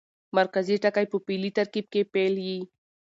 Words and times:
مرکزي 0.37 0.75
ټکی 0.83 1.05
په 1.11 1.17
فعلي 1.25 1.51
ترکیب 1.57 1.85
کښي 1.93 2.03
فعل 2.11 2.35
يي. 2.47 2.59